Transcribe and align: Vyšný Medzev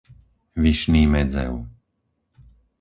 Vyšný 0.63 1.03
Medzev 1.13 1.53